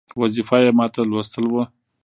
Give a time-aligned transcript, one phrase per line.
[0.21, 1.63] وظیفه یې ماته لوستل وه.